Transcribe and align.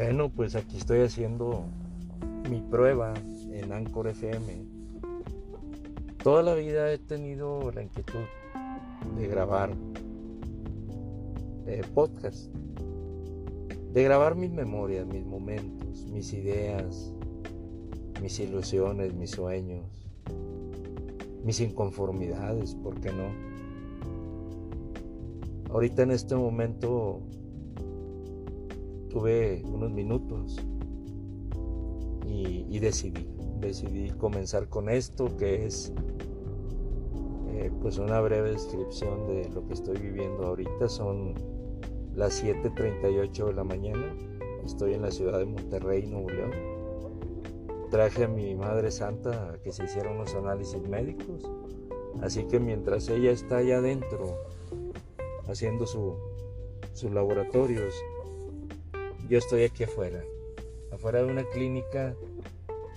Bueno, 0.00 0.30
pues 0.30 0.54
aquí 0.54 0.76
estoy 0.76 1.00
haciendo 1.00 1.64
mi 2.48 2.60
prueba 2.60 3.14
en 3.50 3.72
Anchor 3.72 4.06
FM. 4.06 4.64
Toda 6.22 6.44
la 6.44 6.54
vida 6.54 6.92
he 6.92 6.98
tenido 6.98 7.72
la 7.72 7.82
inquietud 7.82 8.20
de 9.18 9.26
grabar 9.26 9.72
eh, 11.66 11.82
podcast, 11.94 12.54
de 13.92 14.04
grabar 14.04 14.36
mis 14.36 14.52
memorias, 14.52 15.04
mis 15.04 15.26
momentos, 15.26 16.06
mis 16.06 16.32
ideas, 16.32 17.12
mis 18.22 18.38
ilusiones, 18.38 19.12
mis 19.14 19.32
sueños, 19.32 19.84
mis 21.42 21.58
inconformidades, 21.58 22.76
¿por 22.76 23.00
qué 23.00 23.10
no? 23.10 23.32
Ahorita 25.72 26.04
en 26.04 26.12
este 26.12 26.36
momento 26.36 27.20
tuve 29.08 29.62
unos 29.66 29.90
minutos 29.90 30.56
y, 32.24 32.78
decidí, 32.78 33.26
decidí 33.60 34.10
comenzar 34.10 34.68
con 34.68 34.88
esto 34.88 35.36
que 35.36 35.66
es 35.66 35.92
eh, 37.48 37.72
pues 37.80 37.98
una 37.98 38.20
breve 38.20 38.52
descripción 38.52 39.26
de 39.26 39.48
lo 39.48 39.66
que 39.66 39.74
estoy 39.74 39.98
viviendo 39.98 40.46
ahorita. 40.46 40.88
Son 40.88 41.34
las 42.14 42.44
7.38 42.44 43.46
de 43.46 43.52
la 43.54 43.64
mañana, 43.64 44.14
estoy 44.64 44.94
en 44.94 45.02
la 45.02 45.10
ciudad 45.10 45.38
de 45.38 45.46
Monterrey, 45.46 46.06
Nuevo 46.06 46.30
León. 46.30 46.52
Traje 47.90 48.24
a 48.24 48.28
mi 48.28 48.54
madre 48.54 48.90
santa 48.90 49.50
a 49.50 49.58
que 49.58 49.72
se 49.72 49.84
hicieran 49.84 50.16
unos 50.16 50.34
análisis 50.34 50.86
médicos, 50.88 51.50
así 52.20 52.44
que 52.44 52.60
mientras 52.60 53.08
ella 53.08 53.30
está 53.30 53.56
allá 53.56 53.78
adentro 53.78 54.36
haciendo 55.48 55.86
sus 55.86 57.10
laboratorios, 57.10 57.94
yo 59.28 59.38
estoy 59.38 59.64
aquí 59.64 59.84
afuera, 59.84 60.24
afuera 60.90 61.22
de 61.22 61.30
una 61.30 61.44
clínica 61.44 62.14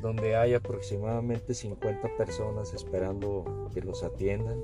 donde 0.00 0.36
hay 0.36 0.54
aproximadamente 0.54 1.54
50 1.54 2.16
personas 2.16 2.72
esperando 2.72 3.68
que 3.74 3.80
los 3.80 4.02
atiendan. 4.02 4.60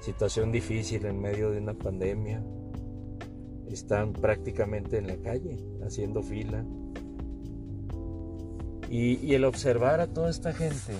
Situación 0.00 0.52
difícil 0.52 1.06
en 1.06 1.20
medio 1.20 1.50
de 1.50 1.58
una 1.58 1.74
pandemia. 1.74 2.42
Están 3.68 4.12
prácticamente 4.12 4.98
en 4.98 5.06
la 5.06 5.16
calle, 5.16 5.56
haciendo 5.84 6.22
fila. 6.22 6.64
Y, 8.90 9.34
el 9.34 9.44
observar 9.44 10.00
a 10.00 10.06
toda 10.06 10.30
esta 10.30 10.52
gente, 10.52 10.94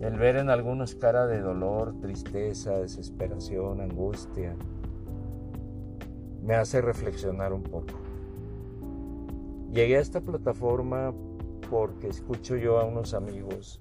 el 0.00 0.18
ver 0.18 0.36
en 0.36 0.50
algunos 0.50 0.96
cara 0.96 1.26
de 1.26 1.40
dolor, 1.40 2.00
tristeza, 2.00 2.78
desesperación, 2.78 3.80
angustia, 3.80 4.56
me 6.42 6.54
hace 6.54 6.80
reflexionar 6.80 7.52
un 7.52 7.62
poco. 7.62 8.05
Llegué 9.72 9.96
a 9.96 10.00
esta 10.00 10.20
plataforma 10.20 11.14
porque 11.70 12.08
escucho 12.08 12.56
yo 12.56 12.78
a 12.78 12.84
unos 12.84 13.14
amigos 13.14 13.80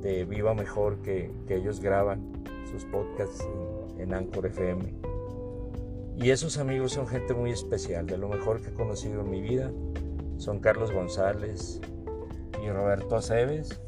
de 0.00 0.24
Viva 0.24 0.54
Mejor 0.54 1.02
que, 1.02 1.30
ellos 1.48 1.80
graban 1.80 2.32
sus 2.70 2.84
podcasts 2.84 3.46
en, 3.96 4.02
en 4.02 4.14
Anchor 4.14 4.46
FM. 4.46 4.94
Y 6.16 6.30
esos 6.30 6.56
amigos 6.58 6.92
son 6.92 7.06
gente 7.06 7.34
muy 7.34 7.50
especial, 7.50 8.06
de 8.06 8.16
lo 8.16 8.28
mejor 8.28 8.62
que 8.62 8.70
he 8.70 8.74
conocido 8.74 9.20
en 9.20 9.30
mi 9.30 9.42
vida. 9.42 9.70
Son 10.38 10.60
Carlos 10.60 10.92
González 10.92 11.80
y 12.62 12.70
Roberto 12.70 13.16
Aceves. 13.16 13.80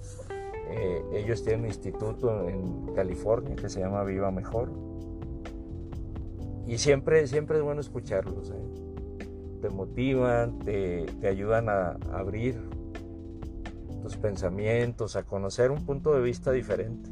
Eh, 0.70 1.02
ellos 1.14 1.42
tienen 1.42 1.62
un 1.62 1.66
instituto 1.69 2.48
en 2.48 2.94
California 2.94 3.56
que 3.56 3.69
se 3.69 3.80
llama 3.80 4.04
Viva 4.04 4.30
Mejor. 4.30 4.70
Y 6.66 6.76
siempre, 6.76 7.26
siempre 7.26 7.56
es 7.56 7.62
bueno 7.62 7.80
escucharlos. 7.80 8.50
¿eh? 8.50 8.88
Te 9.60 9.68
motivan, 9.70 10.58
te, 10.60 11.06
ayudan 11.26 11.68
a 11.68 11.98
abrir 12.12 12.60
tus 14.02 14.16
pensamientos, 14.16 15.16
a 15.16 15.24
conocer 15.24 15.70
un 15.70 15.84
punto 15.84 16.14
de 16.14 16.22
vista 16.22 16.52
diferente. 16.52 17.10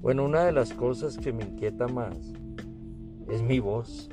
Bueno, 0.00 0.24
una 0.24 0.44
de 0.44 0.52
las 0.52 0.72
cosas 0.72 1.16
que 1.16 1.32
me 1.32 1.44
inquieta 1.44 1.86
más 1.86 2.16
es 3.28 3.40
mi 3.40 3.60
voz. 3.60 4.10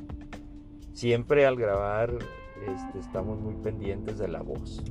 Siempre 0.94 1.46
al 1.46 1.56
grabar 1.56 2.14
este, 2.68 3.00
estamos 3.00 3.40
muy 3.40 3.56
pendientes 3.56 4.18
de 4.20 4.28
la 4.28 4.42
voz, 4.42 4.84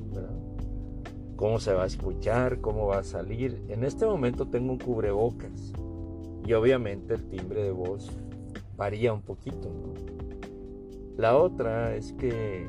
Cómo 1.37 1.59
se 1.59 1.73
va 1.73 1.83
a 1.83 1.85
escuchar, 1.85 2.59
cómo 2.59 2.87
va 2.87 2.97
a 2.97 3.03
salir. 3.03 3.63
En 3.69 3.85
este 3.85 4.05
momento 4.05 4.47
tengo 4.47 4.73
un 4.73 4.77
cubrebocas 4.77 5.71
y 6.49 6.53
obviamente 6.53 7.13
el 7.13 7.29
timbre 7.29 7.61
de 7.61 7.69
voz 7.69 8.09
varía 8.75 9.13
un 9.13 9.21
poquito. 9.21 9.69
La 11.15 11.37
otra 11.37 11.95
es 11.95 12.11
que 12.13 12.65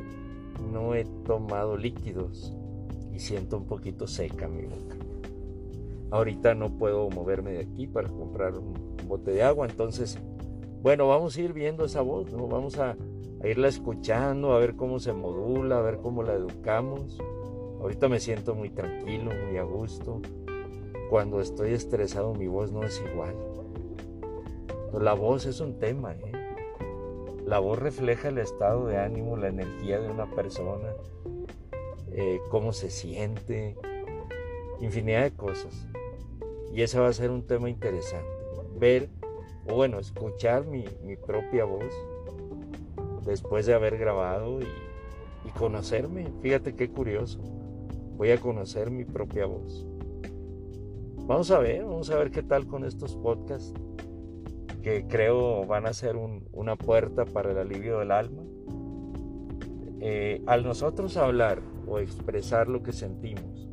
no 0.70 0.94
he 0.94 1.06
tomado 1.24 1.78
líquidos 1.78 2.54
y 3.10 3.18
siento 3.20 3.56
un 3.56 3.64
poquito 3.64 4.06
seca 4.06 4.48
mi 4.48 4.66
boca. 4.66 4.96
Ahorita 6.10 6.54
no 6.54 6.76
puedo 6.76 7.08
moverme 7.08 7.52
de 7.52 7.60
aquí 7.60 7.86
para 7.86 8.10
comprar 8.10 8.58
un, 8.58 8.74
bote 9.08 9.30
de 9.30 9.42
agua, 9.42 9.66
entonces, 9.66 10.18
bueno, 10.82 11.08
vamos 11.08 11.38
a 11.38 11.40
ir 11.40 11.54
viendo 11.54 11.86
esa 11.86 12.02
voz, 12.02 12.30
¿no? 12.30 12.48
Vamos 12.48 12.78
a, 12.78 12.98
a 13.42 13.48
irla 13.48 13.68
escuchando, 13.68 14.52
a 14.52 14.58
ver 14.58 14.76
cómo 14.76 14.98
se 14.98 15.14
modula, 15.14 15.78
a 15.78 15.82
ver 15.82 16.00
cómo 16.02 16.22
la 16.22 16.34
educamos. 16.34 17.18
Ahorita 17.80 18.10
me 18.10 18.20
siento 18.20 18.54
muy 18.54 18.68
tranquilo, 18.68 19.30
muy 19.46 19.56
a 19.56 19.62
gusto. 19.62 20.20
Cuando 21.08 21.40
estoy 21.40 21.72
estresado 21.72 22.34
mi 22.34 22.46
voz 22.46 22.72
no 22.72 22.82
es 22.82 23.02
igual. 23.10 23.49
La 24.98 25.14
voz 25.14 25.46
es 25.46 25.60
un 25.60 25.78
tema, 25.78 26.12
¿eh? 26.14 26.32
La 27.46 27.60
voz 27.60 27.78
refleja 27.78 28.28
el 28.28 28.38
estado 28.38 28.86
de 28.86 28.98
ánimo, 28.98 29.36
la 29.36 29.48
energía 29.48 30.00
de 30.00 30.10
una 30.10 30.28
persona, 30.34 30.88
eh, 32.10 32.40
cómo 32.50 32.72
se 32.72 32.90
siente, 32.90 33.76
infinidad 34.80 35.22
de 35.22 35.30
cosas. 35.30 35.86
Y 36.72 36.82
ese 36.82 36.98
va 36.98 37.08
a 37.08 37.12
ser 37.12 37.30
un 37.30 37.46
tema 37.46 37.70
interesante. 37.70 38.28
Ver, 38.78 39.08
o 39.68 39.74
bueno, 39.76 40.00
escuchar 40.00 40.66
mi, 40.66 40.84
propia 41.24 41.64
voz 41.64 41.94
después 43.24 43.66
de 43.66 43.74
haber 43.74 43.96
grabado 43.96 44.60
y, 44.60 44.68
y 45.44 45.50
conocerme. 45.56 46.26
Fíjate 46.42 46.74
qué 46.74 46.90
curioso. 46.90 47.38
Voy 48.16 48.32
a 48.32 48.38
conocer 48.38 48.90
mi 48.90 49.04
propia 49.04 49.46
voz. 49.46 49.86
Vamos 51.26 51.50
a 51.52 51.60
ver, 51.60 51.84
vamos 51.84 52.10
a 52.10 52.16
ver 52.16 52.32
qué 52.32 52.42
tal 52.42 52.66
con 52.66 52.84
estos 52.84 53.14
podcasts 53.16 53.72
que 54.82 55.06
creo 55.06 55.66
van 55.66 55.86
a 55.86 55.92
ser 55.92 56.16
una 56.16 56.76
puerta 56.76 57.24
para 57.24 57.52
el 57.52 57.58
alivio 57.58 57.98
del 57.98 58.10
alma. 58.10 58.42
Eh, 60.00 60.42
al 60.46 60.64
nosotros 60.64 61.16
hablar 61.16 61.60
o 61.86 61.98
expresar 61.98 62.68
lo 62.68 62.82
que 62.82 62.92
sentimos, 62.92 63.68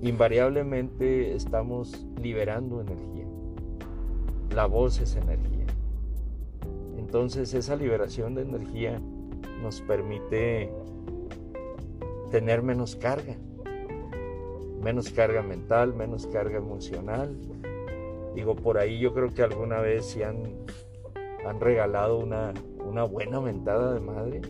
invariablemente 0.00 1.34
estamos 1.34 2.06
liberando 2.20 2.80
energía. 2.80 3.26
La 4.54 4.66
voz 4.66 5.00
es 5.00 5.14
energía. 5.16 5.66
Entonces 6.98 7.54
esa 7.54 7.76
liberación 7.76 8.34
de 8.34 8.42
energía 8.42 9.00
nos 9.62 9.80
permite 9.82 10.72
tener 12.30 12.62
menos 12.62 12.96
carga, 12.96 13.36
menos 14.82 15.10
carga 15.10 15.42
mental, 15.42 15.94
menos 15.94 16.26
carga 16.26 16.58
emocional, 16.58 17.36
Digo, 18.34 18.56
por 18.56 18.78
ahí 18.78 18.98
yo 18.98 19.12
creo 19.12 19.32
que 19.32 19.42
alguna 19.42 19.80
vez 19.80 20.06
si 20.06 20.22
han, 20.22 20.42
han 21.46 21.60
regalado 21.60 22.18
una, 22.18 22.52
una 22.84 23.04
buena 23.04 23.40
mentada 23.40 23.94
de 23.94 24.00
madre. 24.00 24.40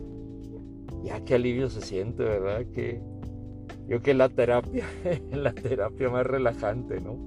Ya 1.03 1.23
qué 1.25 1.35
alivio 1.35 1.69
se 1.69 1.81
siente, 1.81 2.23
¿verdad? 2.23 2.65
Que 2.73 3.01
yo 3.87 4.01
que 4.01 4.13
la 4.13 4.29
terapia, 4.29 4.85
la 5.31 5.53
terapia 5.53 6.09
más 6.09 6.25
relajante, 6.25 7.01
¿no? 7.01 7.17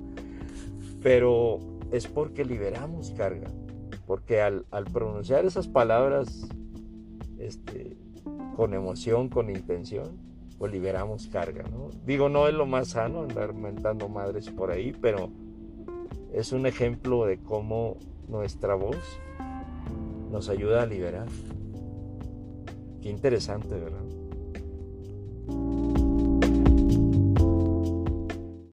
Pero 1.03 1.59
es 1.93 2.07
porque 2.07 2.45
liberamos 2.45 3.11
carga. 3.13 3.49
Porque 4.07 4.41
al, 4.41 4.65
al 4.71 4.85
pronunciar 4.85 5.45
esas 5.45 5.69
palabras 5.69 6.49
este, 7.39 7.97
con 8.57 8.73
emoción, 8.73 9.29
con 9.29 9.51
intención, 9.51 10.19
pues 10.59 10.73
liberamos 10.73 11.27
carga, 11.27 11.65
¿no? 11.65 11.91
Digo, 12.07 12.29
no 12.29 12.49
es 12.49 12.55
lo 12.55 12.67
más 12.67 12.89
sano 12.89 13.23
andar 13.23 13.53
mentando 13.53 14.09
madres 14.09 14.49
por 14.49 14.71
ahí, 14.71 14.93
pero 15.01 15.31
es 16.37 16.53
un 16.53 16.67
ejemplo 16.67 17.25
de 17.25 17.39
cómo 17.39 17.97
nuestra 18.29 18.75
voz 18.75 18.99
nos 20.31 20.51
ayuda 20.51 20.83
a 20.83 20.87
liberar. 20.87 21.27
Qué 23.01 23.09
interesante, 23.09 23.75
¿verdad? 23.75 24.05